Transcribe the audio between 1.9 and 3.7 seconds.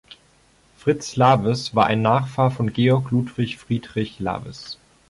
Nachfahr von Georg Ludwig